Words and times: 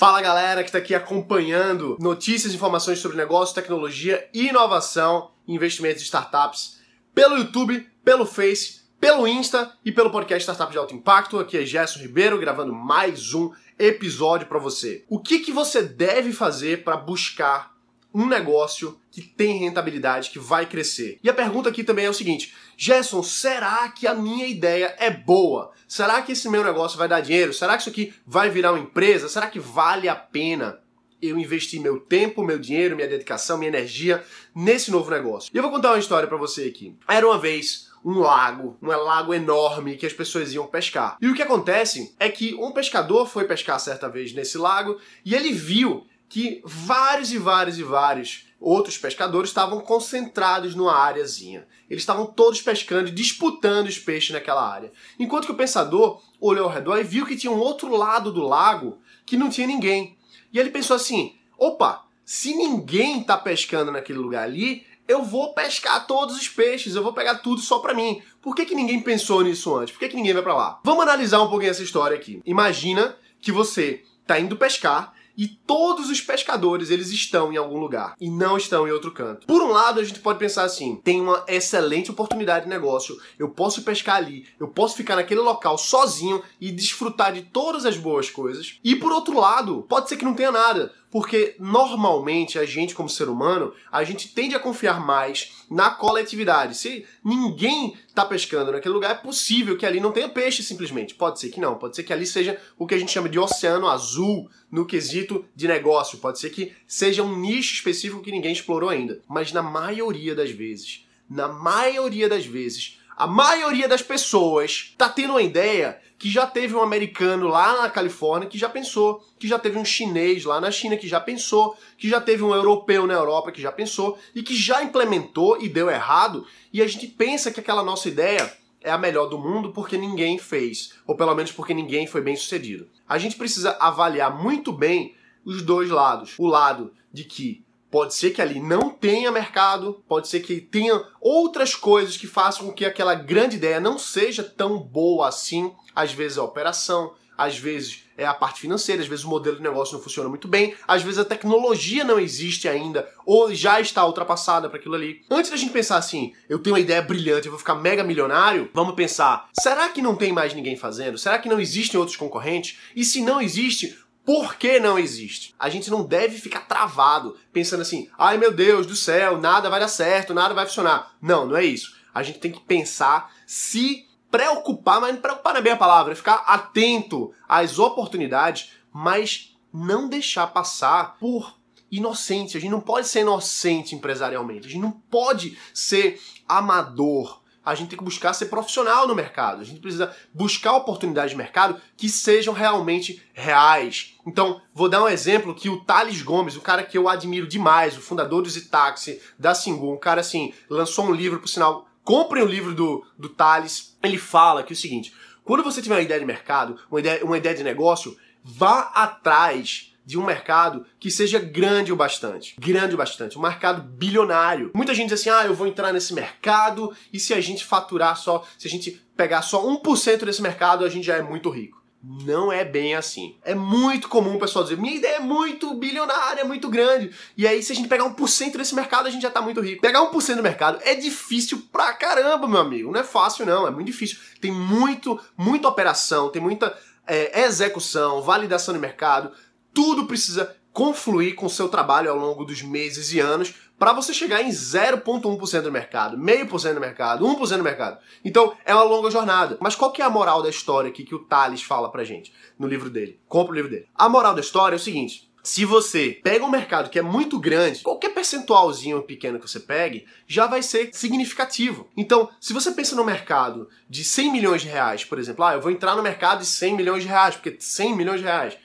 Fala 0.00 0.22
galera 0.22 0.62
que 0.62 0.70
está 0.70 0.78
aqui 0.78 0.94
acompanhando 0.94 1.98
notícias 2.00 2.54
e 2.54 2.56
informações 2.56 3.00
sobre 3.00 3.18
negócio, 3.18 3.54
tecnologia, 3.54 4.26
inovação 4.32 5.32
e 5.46 5.54
investimentos 5.54 6.00
em 6.00 6.06
startups 6.06 6.80
pelo 7.14 7.36
YouTube, 7.36 7.86
pelo 8.02 8.24
Face, 8.24 8.80
pelo 8.98 9.28
Insta 9.28 9.70
e 9.84 9.92
pelo 9.92 10.10
podcast 10.10 10.40
Startup 10.40 10.72
de 10.72 10.78
Alto 10.78 10.94
Impacto. 10.94 11.38
Aqui 11.38 11.58
é 11.58 11.66
Gerson 11.66 11.98
Ribeiro 11.98 12.38
gravando 12.38 12.72
mais 12.72 13.34
um 13.34 13.52
episódio 13.78 14.46
para 14.46 14.58
você. 14.58 15.04
O 15.06 15.18
que, 15.18 15.40
que 15.40 15.52
você 15.52 15.82
deve 15.82 16.32
fazer 16.32 16.82
para 16.82 16.96
buscar 16.96 17.69
um 18.14 18.26
negócio 18.26 18.98
que 19.10 19.22
tem 19.22 19.58
rentabilidade, 19.58 20.30
que 20.30 20.38
vai 20.38 20.66
crescer. 20.66 21.18
E 21.22 21.30
a 21.30 21.34
pergunta 21.34 21.68
aqui 21.68 21.84
também 21.84 22.06
é 22.06 22.10
o 22.10 22.14
seguinte: 22.14 22.54
Gerson, 22.76 23.22
será 23.22 23.88
que 23.88 24.06
a 24.06 24.14
minha 24.14 24.46
ideia 24.46 24.94
é 24.98 25.10
boa? 25.10 25.72
Será 25.86 26.22
que 26.22 26.32
esse 26.32 26.48
meu 26.48 26.64
negócio 26.64 26.98
vai 26.98 27.08
dar 27.08 27.20
dinheiro? 27.20 27.52
Será 27.52 27.74
que 27.74 27.82
isso 27.82 27.90
aqui 27.90 28.14
vai 28.26 28.50
virar 28.50 28.72
uma 28.72 28.80
empresa? 28.80 29.28
Será 29.28 29.46
que 29.48 29.58
vale 29.58 30.08
a 30.08 30.14
pena 30.14 30.80
eu 31.20 31.38
investir 31.38 31.80
meu 31.80 32.00
tempo, 32.00 32.42
meu 32.42 32.58
dinheiro, 32.58 32.96
minha 32.96 33.08
dedicação, 33.08 33.58
minha 33.58 33.68
energia 33.68 34.24
nesse 34.54 34.90
novo 34.90 35.10
negócio? 35.10 35.50
E 35.52 35.56
eu 35.56 35.62
vou 35.62 35.70
contar 35.70 35.90
uma 35.90 35.98
história 35.98 36.28
para 36.28 36.38
você 36.38 36.64
aqui. 36.64 36.96
Era 37.06 37.26
uma 37.26 37.38
vez 37.38 37.90
um 38.04 38.18
lago, 38.18 38.78
um 38.80 38.86
lago 38.86 39.34
enorme 39.34 39.96
que 39.96 40.06
as 40.06 40.12
pessoas 40.12 40.52
iam 40.52 40.66
pescar. 40.66 41.16
E 41.20 41.28
o 41.28 41.34
que 41.34 41.42
acontece 41.42 42.14
é 42.18 42.28
que 42.28 42.54
um 42.54 42.72
pescador 42.72 43.26
foi 43.26 43.44
pescar 43.44 43.78
certa 43.78 44.08
vez 44.08 44.32
nesse 44.32 44.56
lago 44.56 44.98
e 45.24 45.34
ele 45.34 45.52
viu 45.52 46.06
que 46.30 46.62
vários 46.64 47.32
e 47.32 47.38
vários 47.38 47.76
e 47.76 47.82
vários 47.82 48.46
outros 48.60 48.96
pescadores 48.96 49.50
estavam 49.50 49.80
concentrados 49.80 50.76
numa 50.76 50.94
áreazinha. 50.94 51.66
Eles 51.88 52.02
estavam 52.02 52.24
todos 52.24 52.62
pescando 52.62 53.08
e 53.08 53.12
disputando 53.12 53.88
os 53.88 53.98
peixes 53.98 54.30
naquela 54.30 54.66
área. 54.66 54.92
Enquanto 55.18 55.46
que 55.46 55.52
o 55.52 55.56
pensador 55.56 56.22
olhou 56.40 56.66
ao 56.66 56.72
redor 56.72 56.98
e 56.98 57.02
viu 57.02 57.26
que 57.26 57.36
tinha 57.36 57.52
um 57.52 57.58
outro 57.58 57.94
lado 57.96 58.30
do 58.32 58.46
lago 58.46 58.98
que 59.26 59.36
não 59.36 59.50
tinha 59.50 59.66
ninguém. 59.66 60.16
E 60.52 60.58
ele 60.58 60.70
pensou 60.70 60.94
assim: 60.94 61.34
opa, 61.58 62.04
se 62.24 62.54
ninguém 62.54 63.22
está 63.22 63.36
pescando 63.36 63.90
naquele 63.90 64.20
lugar 64.20 64.44
ali, 64.44 64.86
eu 65.08 65.24
vou 65.24 65.52
pescar 65.52 66.06
todos 66.06 66.36
os 66.36 66.48
peixes, 66.48 66.94
eu 66.94 67.02
vou 67.02 67.12
pegar 67.12 67.36
tudo 67.36 67.60
só 67.60 67.80
para 67.80 67.92
mim. 67.92 68.22
Por 68.40 68.54
que, 68.54 68.64
que 68.64 68.74
ninguém 68.76 69.00
pensou 69.02 69.42
nisso 69.42 69.74
antes? 69.76 69.92
Por 69.92 69.98
que, 69.98 70.10
que 70.10 70.16
ninguém 70.16 70.34
vai 70.34 70.42
para 70.44 70.54
lá? 70.54 70.80
Vamos 70.84 71.02
analisar 71.02 71.42
um 71.42 71.50
pouquinho 71.50 71.72
essa 71.72 71.82
história 71.82 72.16
aqui. 72.16 72.40
Imagina 72.46 73.16
que 73.40 73.50
você 73.50 74.04
está 74.22 74.38
indo 74.38 74.56
pescar 74.56 75.12
e 75.40 75.48
todos 75.48 76.10
os 76.10 76.20
pescadores 76.20 76.90
eles 76.90 77.08
estão 77.08 77.50
em 77.50 77.56
algum 77.56 77.78
lugar 77.78 78.14
e 78.20 78.28
não 78.28 78.58
estão 78.58 78.86
em 78.86 78.90
outro 78.90 79.10
canto. 79.10 79.46
Por 79.46 79.62
um 79.62 79.70
lado, 79.70 79.98
a 79.98 80.04
gente 80.04 80.20
pode 80.20 80.38
pensar 80.38 80.64
assim: 80.64 81.00
tem 81.02 81.18
uma 81.18 81.42
excelente 81.48 82.10
oportunidade 82.10 82.66
de 82.66 82.70
negócio, 82.70 83.16
eu 83.38 83.48
posso 83.48 83.82
pescar 83.82 84.16
ali, 84.16 84.46
eu 84.60 84.68
posso 84.68 84.94
ficar 84.94 85.16
naquele 85.16 85.40
local 85.40 85.78
sozinho 85.78 86.42
e 86.60 86.70
desfrutar 86.70 87.32
de 87.32 87.40
todas 87.40 87.86
as 87.86 87.96
boas 87.96 88.28
coisas. 88.28 88.78
E 88.84 88.94
por 88.94 89.12
outro 89.12 89.40
lado, 89.40 89.86
pode 89.88 90.10
ser 90.10 90.18
que 90.18 90.26
não 90.26 90.34
tenha 90.34 90.52
nada. 90.52 90.92
Porque 91.10 91.56
normalmente 91.58 92.58
a 92.58 92.64
gente, 92.64 92.94
como 92.94 93.08
ser 93.08 93.28
humano, 93.28 93.74
a 93.90 94.04
gente 94.04 94.28
tende 94.28 94.54
a 94.54 94.60
confiar 94.60 95.04
mais 95.04 95.64
na 95.68 95.90
coletividade. 95.90 96.76
Se 96.76 97.04
ninguém 97.24 97.96
está 98.06 98.24
pescando 98.24 98.70
naquele 98.70 98.94
lugar, 98.94 99.10
é 99.10 99.14
possível 99.14 99.76
que 99.76 99.84
ali 99.84 99.98
não 99.98 100.12
tenha 100.12 100.28
peixe 100.28 100.62
simplesmente. 100.62 101.14
Pode 101.14 101.40
ser 101.40 101.50
que 101.50 101.60
não. 101.60 101.74
Pode 101.74 101.96
ser 101.96 102.04
que 102.04 102.12
ali 102.12 102.24
seja 102.24 102.60
o 102.78 102.86
que 102.86 102.94
a 102.94 102.98
gente 102.98 103.10
chama 103.10 103.28
de 103.28 103.38
oceano 103.38 103.88
azul 103.88 104.48
no 104.70 104.86
quesito 104.86 105.44
de 105.54 105.66
negócio. 105.66 106.18
Pode 106.18 106.38
ser 106.38 106.50
que 106.50 106.72
seja 106.86 107.24
um 107.24 107.36
nicho 107.36 107.74
específico 107.74 108.22
que 108.22 108.30
ninguém 108.30 108.52
explorou 108.52 108.88
ainda. 108.88 109.20
Mas 109.28 109.52
na 109.52 109.62
maioria 109.62 110.34
das 110.34 110.50
vezes, 110.50 111.06
na 111.28 111.48
maioria 111.48 112.28
das 112.28 112.46
vezes, 112.46 112.99
a 113.20 113.26
maioria 113.26 113.86
das 113.86 114.00
pessoas 114.00 114.88
está 114.92 115.06
tendo 115.06 115.34
uma 115.34 115.42
ideia 115.42 116.00
que 116.18 116.30
já 116.30 116.46
teve 116.46 116.74
um 116.74 116.80
americano 116.80 117.48
lá 117.48 117.82
na 117.82 117.90
Califórnia 117.90 118.48
que 118.48 118.56
já 118.56 118.66
pensou, 118.66 119.22
que 119.38 119.46
já 119.46 119.58
teve 119.58 119.78
um 119.78 119.84
chinês 119.84 120.46
lá 120.46 120.58
na 120.58 120.70
China 120.70 120.96
que 120.96 121.06
já 121.06 121.20
pensou, 121.20 121.76
que 121.98 122.08
já 122.08 122.18
teve 122.18 122.42
um 122.42 122.54
europeu 122.54 123.06
na 123.06 123.12
Europa 123.12 123.52
que 123.52 123.60
já 123.60 123.70
pensou 123.70 124.18
e 124.34 124.42
que 124.42 124.56
já 124.56 124.82
implementou 124.82 125.60
e 125.60 125.68
deu 125.68 125.90
errado, 125.90 126.46
e 126.72 126.80
a 126.80 126.86
gente 126.86 127.06
pensa 127.08 127.50
que 127.50 127.60
aquela 127.60 127.82
nossa 127.82 128.08
ideia 128.08 128.50
é 128.80 128.90
a 128.90 128.96
melhor 128.96 129.26
do 129.26 129.38
mundo 129.38 129.70
porque 129.70 129.98
ninguém 129.98 130.38
fez, 130.38 130.94
ou 131.06 131.14
pelo 131.14 131.34
menos 131.34 131.52
porque 131.52 131.74
ninguém 131.74 132.06
foi 132.06 132.22
bem 132.22 132.34
sucedido. 132.34 132.88
A 133.06 133.18
gente 133.18 133.36
precisa 133.36 133.76
avaliar 133.78 134.34
muito 134.42 134.72
bem 134.72 135.14
os 135.44 135.60
dois 135.60 135.90
lados. 135.90 136.36
O 136.38 136.46
lado 136.46 136.90
de 137.12 137.24
que 137.24 137.62
Pode 137.90 138.14
ser 138.14 138.30
que 138.30 138.40
ali 138.40 138.60
não 138.60 138.90
tenha 138.90 139.32
mercado, 139.32 140.02
pode 140.08 140.28
ser 140.28 140.40
que 140.40 140.60
tenha 140.60 141.02
outras 141.20 141.74
coisas 141.74 142.16
que 142.16 142.26
façam 142.26 142.66
com 142.66 142.72
que 142.72 142.84
aquela 142.84 143.14
grande 143.14 143.56
ideia 143.56 143.80
não 143.80 143.98
seja 143.98 144.42
tão 144.42 144.78
boa 144.78 145.28
assim. 145.28 145.72
Às 145.94 146.12
vezes 146.12 146.38
a 146.38 146.44
operação, 146.44 147.14
às 147.36 147.56
vezes 147.56 148.04
é 148.18 148.26
a 148.26 148.34
parte 148.34 148.60
financeira, 148.60 149.00
às 149.00 149.08
vezes 149.08 149.24
o 149.24 149.28
modelo 149.28 149.56
de 149.56 149.62
negócio 149.62 149.94
não 149.94 150.02
funciona 150.02 150.28
muito 150.28 150.46
bem, 150.46 150.74
às 150.86 151.02
vezes 151.02 151.18
a 151.18 151.24
tecnologia 151.24 152.04
não 152.04 152.20
existe 152.20 152.68
ainda 152.68 153.08
ou 153.24 153.54
já 153.54 153.80
está 153.80 154.04
ultrapassada 154.04 154.68
para 154.68 154.78
aquilo 154.78 154.94
ali. 154.94 155.22
Antes 155.30 155.50
da 155.50 155.56
gente 155.56 155.72
pensar 155.72 155.96
assim, 155.96 156.34
eu 156.46 156.58
tenho 156.58 156.76
uma 156.76 156.80
ideia 156.80 157.00
brilhante, 157.00 157.46
eu 157.46 157.52
vou 157.52 157.58
ficar 157.58 157.74
mega 157.76 158.04
milionário, 158.04 158.68
vamos 158.74 158.94
pensar, 158.94 159.48
será 159.58 159.88
que 159.88 160.02
não 160.02 160.14
tem 160.14 160.34
mais 160.34 160.52
ninguém 160.52 160.76
fazendo? 160.76 161.16
Será 161.16 161.38
que 161.38 161.48
não 161.48 161.58
existem 161.58 161.98
outros 161.98 162.16
concorrentes? 162.16 162.78
E 162.94 163.04
se 163.04 163.22
não 163.22 163.40
existe, 163.40 163.98
por 164.24 164.56
que 164.56 164.78
não 164.78 164.98
existe? 164.98 165.54
A 165.58 165.68
gente 165.68 165.90
não 165.90 166.04
deve 166.04 166.38
ficar 166.38 166.60
travado, 166.60 167.36
pensando 167.52 167.80
assim, 167.80 168.08
ai 168.18 168.36
meu 168.36 168.52
Deus 168.52 168.86
do 168.86 168.94
céu, 168.94 169.38
nada 169.38 169.70
vai 169.70 169.80
dar 169.80 169.88
certo, 169.88 170.34
nada 170.34 170.54
vai 170.54 170.66
funcionar. 170.66 171.14
Não, 171.20 171.46
não 171.46 171.56
é 171.56 171.64
isso. 171.64 171.96
A 172.14 172.22
gente 172.22 172.38
tem 172.38 172.52
que 172.52 172.60
pensar, 172.60 173.32
se 173.46 174.06
preocupar, 174.30 175.00
mas 175.00 175.14
não 175.14 175.20
preocupar 175.20 175.52
não 175.54 175.60
é 175.60 175.62
bem 175.62 175.72
a 175.72 175.76
palavra, 175.76 176.12
é 176.12 176.16
ficar 176.16 176.44
atento 176.46 177.32
às 177.48 177.78
oportunidades, 177.78 178.72
mas 178.92 179.56
não 179.72 180.08
deixar 180.08 180.46
passar 180.48 181.16
por 181.18 181.58
inocente. 181.90 182.56
A 182.56 182.60
gente 182.60 182.70
não 182.70 182.80
pode 182.80 183.08
ser 183.08 183.20
inocente 183.20 183.94
empresarialmente, 183.94 184.66
a 184.66 184.70
gente 184.70 184.82
não 184.82 184.92
pode 184.92 185.58
ser 185.74 186.20
amador 186.48 187.39
a 187.64 187.74
gente 187.74 187.90
tem 187.90 187.98
que 187.98 188.04
buscar 188.04 188.32
ser 188.32 188.46
profissional 188.46 189.06
no 189.06 189.14
mercado. 189.14 189.60
A 189.60 189.64
gente 189.64 189.80
precisa 189.80 190.14
buscar 190.32 190.72
oportunidades 190.74 191.32
de 191.32 191.36
mercado 191.36 191.80
que 191.96 192.08
sejam 192.08 192.54
realmente 192.54 193.22
reais. 193.32 194.14
Então, 194.26 194.60
vou 194.74 194.88
dar 194.88 195.02
um 195.02 195.08
exemplo 195.08 195.54
que 195.54 195.68
o 195.68 195.84
Thales 195.84 196.22
Gomes, 196.22 196.56
o 196.56 196.60
cara 196.60 196.82
que 196.82 196.96
eu 196.96 197.08
admiro 197.08 197.46
demais, 197.46 197.96
o 197.96 198.00
fundador 198.00 198.42
do 198.42 198.50
Zitaxi, 198.50 199.20
da 199.38 199.54
Singu, 199.54 199.92
um 199.92 199.98
cara 199.98 200.20
assim, 200.20 200.54
lançou 200.68 201.06
um 201.06 201.12
livro, 201.12 201.40
por 201.40 201.48
sinal, 201.48 201.86
comprem 202.02 202.42
o 202.42 202.46
livro 202.46 202.74
do, 202.74 203.04
do 203.18 203.28
Thales. 203.28 203.96
Ele 204.02 204.18
fala 204.18 204.62
que 204.62 204.72
é 204.72 204.74
o 204.74 204.76
seguinte, 204.76 205.12
quando 205.44 205.62
você 205.62 205.82
tiver 205.82 205.96
uma 205.96 206.02
ideia 206.02 206.20
de 206.20 206.26
mercado, 206.26 206.78
uma 206.90 207.00
ideia, 207.00 207.24
uma 207.24 207.36
ideia 207.36 207.54
de 207.54 207.64
negócio, 207.64 208.16
vá 208.42 208.90
atrás 208.94 209.89
de 210.10 210.18
um 210.18 210.24
mercado 210.24 210.84
que 210.98 211.08
seja 211.08 211.38
grande 211.38 211.92
o 211.92 211.96
bastante. 211.96 212.56
Grande 212.58 212.94
o 212.94 212.98
bastante. 212.98 213.38
Um 213.38 213.42
mercado 213.42 213.80
bilionário. 213.80 214.72
Muita 214.74 214.92
gente 214.92 215.10
diz 215.10 215.20
assim: 215.20 215.30
ah, 215.30 215.46
eu 215.46 215.54
vou 215.54 215.68
entrar 215.68 215.92
nesse 215.92 216.12
mercado 216.12 216.92
e 217.12 217.20
se 217.20 217.32
a 217.32 217.40
gente 217.40 217.64
faturar 217.64 218.16
só, 218.16 218.44
se 218.58 218.66
a 218.66 218.70
gente 218.70 219.00
pegar 219.16 219.42
só 219.42 219.64
1% 219.64 220.24
desse 220.24 220.42
mercado, 220.42 220.84
a 220.84 220.88
gente 220.88 221.06
já 221.06 221.16
é 221.16 221.22
muito 221.22 221.48
rico. 221.48 221.80
Não 222.02 222.50
é 222.50 222.64
bem 222.64 222.96
assim. 222.96 223.36
É 223.44 223.54
muito 223.54 224.08
comum 224.08 224.34
o 224.34 224.40
pessoal 224.40 224.64
dizer: 224.64 224.76
minha 224.78 224.96
ideia 224.96 225.16
é 225.16 225.20
muito 225.20 225.72
bilionária, 225.74 226.40
é 226.40 226.44
muito 226.44 226.68
grande. 226.68 227.12
E 227.36 227.46
aí, 227.46 227.62
se 227.62 227.70
a 227.70 227.74
gente 227.76 227.88
pegar 227.88 228.04
1% 228.04 228.56
desse 228.56 228.74
mercado, 228.74 229.06
a 229.06 229.10
gente 229.10 229.22
já 229.22 229.30
tá 229.30 229.40
muito 229.40 229.60
rico. 229.60 229.80
Pegar 229.80 230.00
1% 230.00 230.34
do 230.34 230.42
mercado 230.42 230.80
é 230.82 230.96
difícil 230.96 231.62
pra 231.70 231.92
caramba, 231.92 232.48
meu 232.48 232.58
amigo. 232.58 232.90
Não 232.90 232.98
é 232.98 233.04
fácil, 233.04 233.46
não. 233.46 233.64
É 233.64 233.70
muito 233.70 233.86
difícil. 233.86 234.18
Tem 234.40 234.50
muito, 234.50 235.20
muita 235.36 235.68
operação, 235.68 236.30
tem 236.30 236.42
muita 236.42 236.76
é, 237.06 237.42
execução, 237.42 238.22
validação 238.22 238.74
de 238.74 238.80
mercado 238.80 239.32
tudo 239.72 240.06
precisa 240.06 240.56
confluir 240.72 241.34
com 241.34 241.46
o 241.46 241.50
seu 241.50 241.68
trabalho 241.68 242.10
ao 242.10 242.16
longo 242.16 242.44
dos 242.44 242.62
meses 242.62 243.12
e 243.12 243.18
anos 243.18 243.54
para 243.78 243.94
você 243.94 244.12
chegar 244.12 244.42
em 244.42 244.50
0,1% 244.50 245.62
do 245.62 245.72
mercado, 245.72 246.18
meio 246.18 246.46
por 246.46 246.58
cento 246.58 246.74
do 246.74 246.80
mercado, 246.80 247.24
1% 247.26 247.56
do 247.56 247.64
mercado. 247.64 247.98
Então 248.22 248.54
é 248.64 248.74
uma 248.74 248.84
longa 248.84 249.10
jornada. 249.10 249.56
Mas 249.58 249.74
qual 249.74 249.90
que 249.90 250.02
é 250.02 250.04
a 250.04 250.10
moral 250.10 250.42
da 250.42 250.50
história 250.50 250.90
aqui 250.90 251.02
que 251.02 251.14
o 251.14 251.24
Thales 251.24 251.62
fala 251.62 251.90
pra 251.90 252.04
gente 252.04 252.32
no 252.58 252.66
livro 252.66 252.90
dele? 252.90 253.18
Compra 253.26 253.52
o 253.52 253.54
livro 253.54 253.70
dele. 253.70 253.86
A 253.94 254.06
moral 254.06 254.34
da 254.34 254.42
história 254.42 254.74
é 254.74 254.76
o 254.76 254.80
seguinte: 254.80 255.30
se 255.42 255.64
você 255.64 256.20
pega 256.22 256.44
um 256.44 256.50
mercado 256.50 256.90
que 256.90 256.98
é 256.98 257.02
muito 257.02 257.38
grande, 257.38 257.80
qualquer 257.80 258.10
percentualzinho 258.10 259.02
pequeno 259.02 259.40
que 259.40 259.48
você 259.48 259.60
pegue 259.60 260.06
já 260.26 260.46
vai 260.46 260.62
ser 260.62 260.90
significativo. 260.92 261.88
Então, 261.96 262.28
se 262.38 262.52
você 262.52 262.72
pensa 262.72 262.94
no 262.94 263.04
mercado 263.04 263.66
de 263.88 264.04
100 264.04 264.30
milhões 264.30 264.60
de 264.60 264.68
reais, 264.68 265.06
por 265.06 265.18
exemplo, 265.18 265.42
ah, 265.42 265.54
eu 265.54 265.60
vou 265.60 265.70
entrar 265.70 265.96
no 265.96 266.02
mercado 266.02 266.40
de 266.40 266.46
100 266.46 266.76
milhões 266.76 267.02
de 267.02 267.08
reais, 267.08 267.34
porque 267.34 267.56
100 267.58 267.96
milhões 267.96 268.20
de 268.20 268.26
reais 268.26 268.58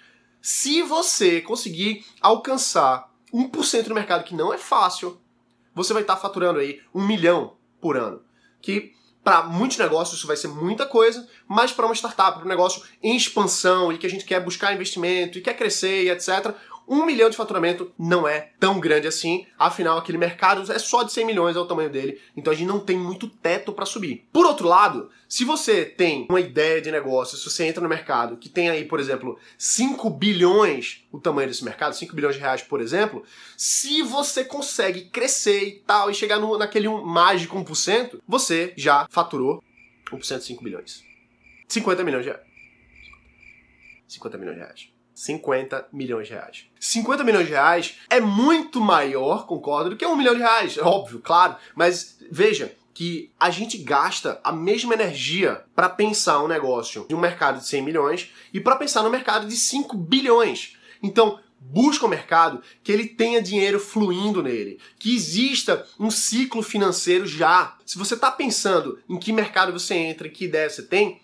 se 0.45 0.83
você 0.83 1.41
conseguir 1.41 2.05
alcançar 2.21 3.11
1% 3.33 3.85
do 3.85 3.95
mercado, 3.95 4.23
que 4.23 4.35
não 4.35 4.53
é 4.53 4.59
fácil, 4.59 5.19
você 5.73 5.91
vai 5.91 6.03
estar 6.03 6.17
faturando 6.17 6.59
aí 6.59 6.83
um 6.93 7.03
milhão 7.03 7.57
por 7.81 7.97
ano. 7.97 8.21
Que 8.61 8.93
para 9.23 9.41
muitos 9.41 9.79
negócios 9.79 10.19
isso 10.19 10.27
vai 10.27 10.37
ser 10.37 10.49
muita 10.49 10.85
coisa, 10.85 11.27
mas 11.47 11.71
para 11.71 11.87
uma 11.87 11.95
startup, 11.95 12.37
para 12.37 12.45
um 12.45 12.47
negócio 12.47 12.83
em 13.01 13.15
expansão 13.17 13.91
e 13.91 13.97
que 13.97 14.05
a 14.05 14.09
gente 14.09 14.23
quer 14.23 14.39
buscar 14.39 14.71
investimento 14.71 15.39
e 15.39 15.41
quer 15.41 15.55
crescer 15.55 16.03
e 16.03 16.11
etc., 16.11 16.53
Um 16.87 17.05
milhão 17.05 17.29
de 17.29 17.35
faturamento 17.35 17.91
não 17.97 18.27
é 18.27 18.51
tão 18.59 18.79
grande 18.79 19.07
assim, 19.07 19.45
afinal, 19.57 19.97
aquele 19.97 20.17
mercado 20.17 20.71
é 20.71 20.77
só 20.77 21.03
de 21.03 21.11
100 21.11 21.25
milhões, 21.25 21.55
é 21.55 21.59
o 21.59 21.65
tamanho 21.65 21.89
dele, 21.89 22.21
então 22.37 22.53
a 22.53 22.55
gente 22.55 22.67
não 22.67 22.79
tem 22.79 22.97
muito 22.97 23.27
teto 23.27 23.73
para 23.73 23.85
subir. 23.85 24.27
Por 24.31 24.45
outro 24.45 24.67
lado, 24.67 25.09
se 25.27 25.43
você 25.43 25.83
tem 25.83 26.27
uma 26.29 26.39
ideia 26.39 26.79
de 26.81 26.91
negócio, 26.91 27.37
se 27.37 27.49
você 27.49 27.65
entra 27.65 27.81
no 27.81 27.89
mercado 27.89 28.37
que 28.37 28.49
tem 28.49 28.69
aí, 28.69 28.85
por 28.85 28.99
exemplo, 28.99 29.39
5 29.57 30.09
bilhões, 30.11 31.05
o 31.11 31.19
tamanho 31.19 31.47
desse 31.47 31.63
mercado, 31.63 31.95
5 31.95 32.15
bilhões 32.15 32.35
de 32.35 32.41
reais, 32.41 32.61
por 32.61 32.79
exemplo, 32.79 33.23
se 33.57 34.03
você 34.03 34.45
consegue 34.45 35.05
crescer 35.05 35.63
e 35.63 35.71
tal, 35.79 36.11
e 36.11 36.13
chegar 36.13 36.39
no, 36.39 36.57
naquele 36.57 36.87
um, 36.87 37.03
mágico 37.03 37.57
1%, 37.57 38.19
você 38.27 38.73
já 38.77 39.07
faturou 39.09 39.63
1% 40.11 40.37
de 40.37 40.43
5 40.43 40.63
bilhões. 40.63 41.03
50 41.67 42.03
milhões 42.03 42.23
de 42.23 42.29
reais. 42.29 42.45
50 44.07 44.37
milhões 44.37 44.57
de 44.57 44.63
reais. 44.63 44.94
50 45.15 45.87
milhões 45.93 46.27
de 46.27 46.33
reais. 46.33 46.65
50 46.79 47.23
milhões 47.23 47.47
de 47.47 47.53
reais 47.53 47.97
é 48.09 48.19
muito 48.19 48.81
maior, 48.81 49.47
concordo, 49.47 49.91
do 49.91 49.95
que 49.95 50.05
um 50.05 50.17
milhão 50.17 50.35
de 50.35 50.41
reais. 50.41 50.77
É 50.77 50.83
óbvio, 50.83 51.19
claro. 51.19 51.55
Mas 51.73 52.17
veja 52.29 52.75
que 52.93 53.31
a 53.39 53.49
gente 53.49 53.77
gasta 53.77 54.39
a 54.43 54.51
mesma 54.51 54.93
energia 54.93 55.63
para 55.73 55.89
pensar 55.89 56.43
um 56.43 56.47
negócio 56.47 57.05
de 57.07 57.15
um 57.15 57.19
mercado 57.19 57.59
de 57.59 57.65
100 57.65 57.81
milhões 57.81 58.31
e 58.53 58.59
para 58.59 58.75
pensar 58.75 59.03
no 59.03 59.09
mercado 59.09 59.47
de 59.47 59.55
5 59.55 59.97
bilhões. 59.97 60.77
Então, 61.01 61.39
busca 61.59 62.05
o 62.05 62.07
um 62.07 62.11
mercado 62.11 62.61
que 62.83 62.91
ele 62.91 63.07
tenha 63.07 63.41
dinheiro 63.41 63.79
fluindo 63.79 64.41
nele, 64.43 64.79
que 64.99 65.15
exista 65.15 65.85
um 65.99 66.11
ciclo 66.11 66.61
financeiro 66.61 67.25
já. 67.25 67.77
Se 67.85 67.97
você 67.97 68.13
está 68.13 68.31
pensando 68.31 68.99
em 69.09 69.17
que 69.17 69.33
mercado 69.33 69.73
você 69.73 69.95
entra, 69.95 70.29
que 70.29 70.45
ideia 70.45 70.69
você 70.69 70.83
tem, 70.83 71.21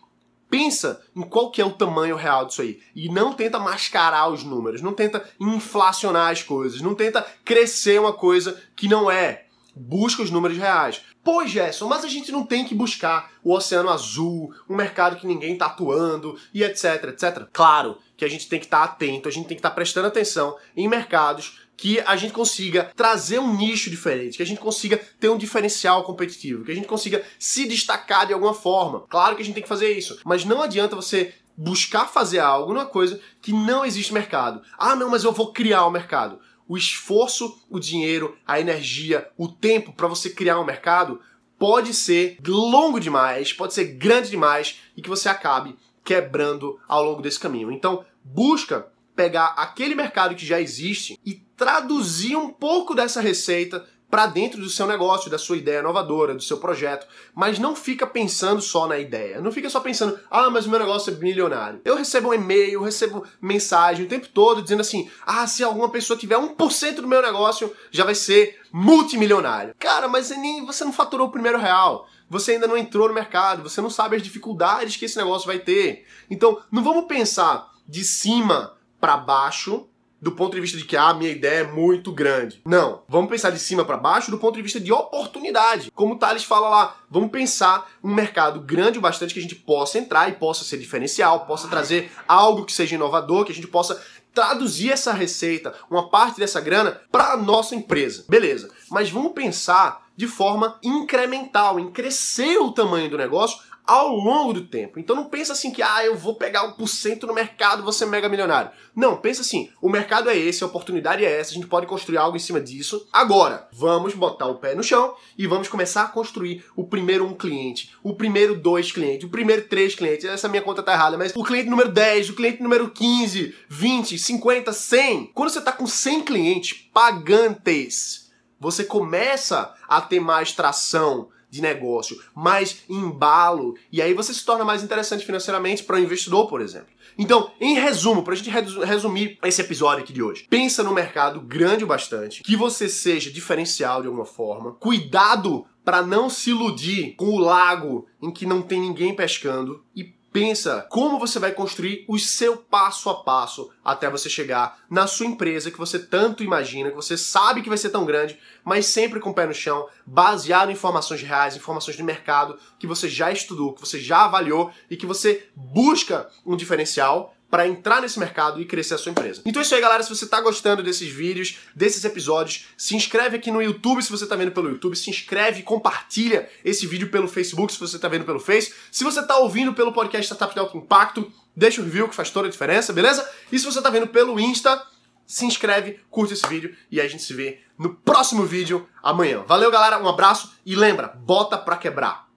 pensa 0.51 1.01
em 1.15 1.21
qual 1.21 1.49
que 1.49 1.61
é 1.61 1.65
o 1.65 1.71
tamanho 1.71 2.17
real 2.17 2.45
disso 2.45 2.61
aí. 2.61 2.81
E 2.93 3.07
não 3.07 3.33
tenta 3.33 3.57
mascarar 3.57 4.27
os 4.27 4.43
números, 4.43 4.81
não 4.81 4.93
tenta 4.93 5.23
inflacionar 5.39 6.29
as 6.29 6.43
coisas, 6.43 6.81
não 6.81 6.93
tenta 6.93 7.25
crescer 7.45 7.99
uma 7.99 8.11
coisa 8.11 8.61
que 8.75 8.89
não 8.89 9.09
é. 9.09 9.45
Busca 9.73 10.21
os 10.21 10.29
números 10.29 10.57
reais. 10.57 11.01
Pô, 11.23 11.47
Gerson, 11.47 11.87
mas 11.87 12.03
a 12.03 12.09
gente 12.09 12.31
não 12.31 12.45
tem 12.45 12.65
que 12.65 12.75
buscar 12.75 13.31
o 13.41 13.53
oceano 13.53 13.89
azul, 13.89 14.53
um 14.69 14.75
mercado 14.75 15.15
que 15.15 15.25
ninguém 15.25 15.57
tá 15.57 15.67
atuando 15.67 16.37
e 16.53 16.63
etc, 16.63 17.05
etc. 17.05 17.47
Claro 17.53 17.97
que 18.17 18.25
a 18.25 18.27
gente 18.27 18.49
tem 18.49 18.59
que 18.59 18.65
estar 18.65 18.79
tá 18.79 18.83
atento, 18.83 19.29
a 19.29 19.31
gente 19.31 19.47
tem 19.47 19.55
que 19.55 19.59
estar 19.59 19.69
tá 19.69 19.75
prestando 19.75 20.07
atenção 20.07 20.57
em 20.75 20.89
mercados 20.89 21.61
que 21.81 21.99
a 22.01 22.15
gente 22.15 22.31
consiga 22.31 22.91
trazer 22.95 23.39
um 23.39 23.55
nicho 23.55 23.89
diferente, 23.89 24.37
que 24.37 24.43
a 24.43 24.45
gente 24.45 24.61
consiga 24.61 25.01
ter 25.19 25.29
um 25.29 25.37
diferencial 25.37 26.03
competitivo, 26.03 26.63
que 26.63 26.71
a 26.71 26.75
gente 26.75 26.87
consiga 26.87 27.25
se 27.39 27.67
destacar 27.67 28.27
de 28.27 28.33
alguma 28.33 28.53
forma. 28.53 28.99
Claro 29.09 29.35
que 29.35 29.41
a 29.41 29.45
gente 29.45 29.55
tem 29.55 29.63
que 29.63 29.67
fazer 29.67 29.91
isso, 29.91 30.19
mas 30.23 30.45
não 30.45 30.61
adianta 30.61 30.95
você 30.95 31.33
buscar 31.57 32.05
fazer 32.05 32.37
algo 32.37 32.71
numa 32.71 32.85
coisa 32.85 33.19
que 33.41 33.51
não 33.51 33.83
existe 33.83 34.13
mercado. 34.13 34.61
Ah, 34.77 34.95
não, 34.95 35.09
mas 35.09 35.23
eu 35.23 35.31
vou 35.31 35.51
criar 35.51 35.83
o 35.85 35.87
um 35.89 35.91
mercado. 35.91 36.39
O 36.67 36.77
esforço, 36.77 37.59
o 37.67 37.79
dinheiro, 37.79 38.37
a 38.45 38.59
energia, 38.59 39.27
o 39.35 39.47
tempo 39.47 39.91
para 39.91 40.07
você 40.07 40.29
criar 40.29 40.59
um 40.59 40.65
mercado 40.65 41.19
pode 41.57 41.95
ser 41.95 42.37
longo 42.47 42.99
demais, 42.99 43.53
pode 43.53 43.73
ser 43.73 43.85
grande 43.85 44.29
demais 44.29 44.81
e 44.95 45.01
que 45.01 45.09
você 45.09 45.27
acabe 45.27 45.75
quebrando 46.03 46.79
ao 46.87 47.03
longo 47.03 47.23
desse 47.23 47.39
caminho. 47.39 47.71
Então, 47.71 48.05
busca 48.23 48.87
pegar 49.15 49.53
aquele 49.57 49.95
mercado 49.95 50.35
que 50.35 50.45
já 50.45 50.61
existe 50.61 51.19
e 51.25 51.41
traduzir 51.61 52.35
um 52.35 52.49
pouco 52.49 52.95
dessa 52.95 53.21
receita 53.21 53.85
para 54.09 54.25
dentro 54.25 54.59
do 54.59 54.67
seu 54.67 54.87
negócio, 54.87 55.29
da 55.29 55.37
sua 55.37 55.57
ideia 55.57 55.79
inovadora, 55.79 56.33
do 56.33 56.41
seu 56.41 56.57
projeto, 56.57 57.05
mas 57.35 57.59
não 57.59 57.75
fica 57.75 58.07
pensando 58.07 58.59
só 58.63 58.87
na 58.87 58.97
ideia. 58.97 59.39
Não 59.39 59.51
fica 59.51 59.69
só 59.69 59.79
pensando, 59.79 60.19
ah, 60.31 60.49
mas 60.49 60.65
o 60.65 60.71
meu 60.71 60.79
negócio 60.79 61.13
é 61.13 61.17
milionário. 61.17 61.79
Eu 61.85 61.95
recebo 61.95 62.29
um 62.29 62.33
e-mail, 62.33 62.81
recebo 62.81 63.23
mensagem 63.39 64.07
o 64.07 64.09
tempo 64.09 64.27
todo 64.27 64.63
dizendo 64.63 64.81
assim, 64.81 65.07
ah, 65.23 65.45
se 65.45 65.63
alguma 65.63 65.87
pessoa 65.87 66.17
tiver 66.17 66.35
1% 66.35 66.95
do 66.95 67.07
meu 67.07 67.21
negócio, 67.21 67.71
já 67.91 68.03
vai 68.03 68.15
ser 68.15 68.59
multimilionário. 68.73 69.75
Cara, 69.77 70.07
mas 70.07 70.31
nem, 70.31 70.65
você 70.65 70.83
não 70.83 70.91
faturou 70.91 71.27
o 71.27 71.31
primeiro 71.31 71.59
real. 71.59 72.07
Você 72.27 72.53
ainda 72.53 72.65
não 72.65 72.75
entrou 72.75 73.07
no 73.07 73.13
mercado, 73.13 73.61
você 73.61 73.81
não 73.81 73.89
sabe 73.91 74.15
as 74.15 74.23
dificuldades 74.23 74.97
que 74.97 75.05
esse 75.05 75.17
negócio 75.17 75.45
vai 75.45 75.59
ter. 75.59 76.07
Então, 76.27 76.59
não 76.71 76.83
vamos 76.83 77.05
pensar 77.05 77.69
de 77.87 78.03
cima 78.03 78.75
para 78.99 79.15
baixo 79.15 79.87
do 80.21 80.31
ponto 80.31 80.53
de 80.53 80.61
vista 80.61 80.77
de 80.77 80.85
que 80.85 80.95
ah, 80.95 81.09
a 81.09 81.13
minha 81.13 81.31
ideia 81.31 81.61
é 81.61 81.71
muito 81.71 82.11
grande. 82.11 82.61
Não, 82.65 83.01
vamos 83.09 83.29
pensar 83.29 83.49
de 83.49 83.59
cima 83.59 83.83
para 83.83 83.97
baixo 83.97 84.29
do 84.29 84.37
ponto 84.37 84.55
de 84.55 84.61
vista 84.61 84.79
de 84.79 84.93
oportunidade. 84.93 85.91
Como 85.95 86.13
o 86.13 86.17
Thales 86.17 86.43
fala 86.43 86.69
lá, 86.69 86.95
vamos 87.09 87.31
pensar 87.31 87.89
um 88.03 88.13
mercado 88.13 88.59
grande 88.59 88.99
o 88.99 89.01
bastante 89.01 89.33
que 89.33 89.39
a 89.39 89.43
gente 89.43 89.55
possa 89.55 89.97
entrar 89.97 90.29
e 90.29 90.33
possa 90.33 90.63
ser 90.63 90.77
diferencial, 90.77 91.45
possa 91.45 91.67
trazer 91.67 92.11
algo 92.27 92.65
que 92.65 92.73
seja 92.73 92.95
inovador, 92.95 93.45
que 93.45 93.51
a 93.51 93.55
gente 93.55 93.67
possa 93.67 93.99
traduzir 94.33 94.91
essa 94.91 95.11
receita, 95.11 95.73
uma 95.89 96.09
parte 96.09 96.39
dessa 96.39 96.61
grana 96.61 97.01
para 97.11 97.33
a 97.33 97.37
nossa 97.37 97.75
empresa. 97.75 98.23
Beleza. 98.29 98.69
Mas 98.89 99.09
vamos 99.09 99.33
pensar 99.33 100.07
de 100.15 100.27
forma 100.27 100.77
incremental, 100.83 101.79
em 101.79 101.89
crescer 101.89 102.57
o 102.59 102.71
tamanho 102.71 103.09
do 103.09 103.17
negócio 103.17 103.59
ao 103.91 104.15
longo 104.15 104.53
do 104.53 104.61
tempo. 104.61 104.97
Então 104.97 105.13
não 105.13 105.25
pensa 105.25 105.51
assim 105.51 105.69
que, 105.69 105.81
ah, 105.81 106.05
eu 106.05 106.15
vou 106.15 106.35
pegar 106.35 106.63
1% 106.77 107.23
no 107.23 107.33
mercado, 107.33 107.91
ser 107.91 108.05
mega 108.05 108.29
milionário. 108.29 108.71
Não, 108.95 109.17
pensa 109.17 109.41
assim, 109.41 109.69
o 109.81 109.89
mercado 109.89 110.29
é 110.29 110.37
esse, 110.37 110.63
a 110.63 110.67
oportunidade 110.67 111.25
é 111.25 111.39
essa, 111.39 111.51
a 111.51 111.53
gente 111.53 111.67
pode 111.67 111.85
construir 111.85 112.17
algo 112.17 112.37
em 112.37 112.39
cima 112.39 112.61
disso. 112.61 113.05
Agora, 113.11 113.67
vamos 113.73 114.13
botar 114.13 114.47
o 114.47 114.59
pé 114.59 114.75
no 114.75 114.81
chão 114.81 115.13
e 115.37 115.45
vamos 115.45 115.67
começar 115.67 116.03
a 116.03 116.07
construir 116.07 116.63
o 116.73 116.87
primeiro 116.87 117.25
um 117.25 117.33
cliente, 117.33 117.93
o 118.01 118.13
primeiro 118.13 118.55
dois 118.55 118.93
clientes, 118.93 119.27
o 119.27 119.29
primeiro 119.29 119.63
três 119.67 119.93
clientes. 119.93 120.23
Essa 120.23 120.47
minha 120.47 120.61
conta 120.61 120.81
tá 120.81 120.93
errada, 120.93 121.17
mas 121.17 121.35
o 121.35 121.43
cliente 121.43 121.69
número 121.69 121.91
10, 121.91 122.29
o 122.29 122.33
cliente 122.33 122.63
número 122.63 122.89
15, 122.89 123.53
20, 123.67 124.17
50, 124.17 124.71
100. 124.71 125.31
Quando 125.33 125.49
você 125.49 125.59
tá 125.59 125.73
com 125.73 125.85
100 125.85 126.21
clientes 126.21 126.89
pagantes, 126.93 128.31
você 128.57 128.85
começa 128.85 129.75
a 129.85 129.99
ter 129.99 130.21
mais 130.21 130.53
tração 130.53 131.27
de 131.51 131.61
negócio, 131.61 132.17
mais 132.33 132.83
embalo, 132.89 133.75
e 133.91 134.01
aí 134.01 134.13
você 134.13 134.33
se 134.33 134.45
torna 134.45 134.63
mais 134.63 134.83
interessante 134.83 135.25
financeiramente 135.25 135.83
para 135.83 135.97
o 135.97 135.99
investidor, 135.99 136.47
por 136.47 136.61
exemplo. 136.61 136.87
Então, 137.17 137.51
em 137.59 137.75
resumo, 137.75 138.23
para 138.23 138.33
a 138.33 138.37
gente 138.37 138.49
resumir 138.49 139.37
esse 139.43 139.61
episódio 139.61 140.01
aqui 140.01 140.13
de 140.13 140.23
hoje, 140.23 140.47
pensa 140.49 140.81
no 140.81 140.93
mercado 140.93 141.41
grande 141.41 141.83
o 141.83 141.87
bastante, 141.87 142.41
que 142.41 142.55
você 142.55 142.87
seja 142.87 143.29
diferencial 143.29 144.01
de 144.01 144.07
alguma 144.07 144.25
forma, 144.25 144.71
cuidado 144.73 145.65
para 145.83 146.01
não 146.01 146.29
se 146.29 146.51
iludir 146.51 147.15
com 147.15 147.25
o 147.25 147.39
lago 147.39 148.07
em 148.21 148.31
que 148.31 148.45
não 148.45 148.61
tem 148.61 148.79
ninguém 148.79 149.13
pescando 149.13 149.83
e 149.95 150.13
Pensa 150.31 150.87
como 150.89 151.19
você 151.19 151.39
vai 151.39 151.51
construir 151.51 152.05
o 152.07 152.17
seu 152.17 152.55
passo 152.55 153.09
a 153.09 153.21
passo 153.21 153.69
até 153.83 154.09
você 154.09 154.29
chegar 154.29 154.79
na 154.89 155.05
sua 155.05 155.25
empresa 155.25 155.69
que 155.69 155.77
você 155.77 155.99
tanto 155.99 156.41
imagina, 156.41 156.89
que 156.89 156.95
você 156.95 157.17
sabe 157.17 157.61
que 157.61 157.67
vai 157.67 157.77
ser 157.77 157.89
tão 157.89 158.05
grande, 158.05 158.39
mas 158.63 158.85
sempre 158.85 159.19
com 159.19 159.31
o 159.31 159.33
pé 159.33 159.45
no 159.45 159.53
chão, 159.53 159.89
baseado 160.05 160.69
em 160.69 160.73
informações 160.73 161.21
reais, 161.21 161.57
informações 161.57 161.97
de 161.97 162.03
mercado 162.03 162.57
que 162.79 162.87
você 162.87 163.09
já 163.09 163.29
estudou, 163.29 163.73
que 163.73 163.81
você 163.81 163.99
já 163.99 164.23
avaliou 164.23 164.71
e 164.89 164.95
que 164.95 165.05
você 165.05 165.47
busca 165.53 166.29
um 166.45 166.55
diferencial 166.55 167.35
para 167.51 167.67
entrar 167.67 168.01
nesse 168.01 168.17
mercado 168.17 168.61
e 168.61 168.65
crescer 168.65 168.93
a 168.93 168.97
sua 168.97 169.11
empresa. 169.11 169.41
Então 169.45 169.61
é 169.61 169.65
isso 169.65 169.75
aí, 169.75 169.81
galera. 169.81 170.01
Se 170.01 170.09
você 170.09 170.23
está 170.23 170.39
gostando 170.39 170.81
desses 170.81 171.09
vídeos, 171.09 171.59
desses 171.75 172.03
episódios, 172.05 172.67
se 172.77 172.95
inscreve 172.95 173.35
aqui 173.35 173.51
no 173.51 173.61
YouTube 173.61 174.01
se 174.01 174.09
você 174.09 174.23
está 174.23 174.37
vendo 174.37 174.53
pelo 174.53 174.69
YouTube, 174.69 174.95
se 174.95 175.09
inscreve 175.09 175.59
e 175.59 175.63
compartilha 175.63 176.49
esse 176.63 176.87
vídeo 176.87 177.09
pelo 177.09 177.27
Facebook 177.27 177.73
se 177.73 177.79
você 177.79 177.97
está 177.97 178.07
vendo 178.07 178.23
pelo 178.23 178.39
Face. 178.39 178.73
Se 178.89 179.03
você 179.03 179.19
está 179.19 179.37
ouvindo 179.37 179.73
pelo 179.73 179.91
podcast 179.91 180.25
Startup 180.25 180.53
de 180.53 180.59
Alto 180.61 180.77
Impacto, 180.77 181.31
deixa 181.53 181.81
o 181.81 181.83
review 181.83 182.07
que 182.07 182.15
faz 182.15 182.29
toda 182.29 182.47
a 182.47 182.51
diferença, 182.51 182.93
beleza? 182.93 183.29
E 183.51 183.59
se 183.59 183.65
você 183.65 183.79
está 183.79 183.89
vendo 183.89 184.07
pelo 184.07 184.39
Insta, 184.39 184.81
se 185.27 185.45
inscreve, 185.45 185.99
curte 186.09 186.33
esse 186.33 186.47
vídeo 186.47 186.75
e 186.89 187.01
a 187.01 187.07
gente 187.07 187.23
se 187.23 187.33
vê 187.33 187.59
no 187.77 187.95
próximo 187.95 188.45
vídeo 188.45 188.87
amanhã. 189.03 189.43
Valeu, 189.45 189.69
galera, 189.69 190.01
um 190.01 190.07
abraço 190.07 190.53
e 190.65 190.73
lembra, 190.73 191.07
bota 191.07 191.57
pra 191.57 191.77
quebrar. 191.77 192.30